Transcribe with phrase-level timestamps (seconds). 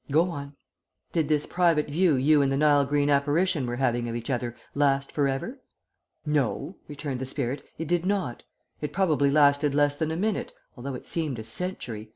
[0.09, 0.55] Go on.
[1.11, 4.55] Did this private view you and the Nile green apparition were having of each other
[4.73, 5.61] last for ever?"
[6.25, 8.41] "No," returned the spirit, "it did not.
[8.81, 12.09] It probably lasted less than a minute, although it seemed a century.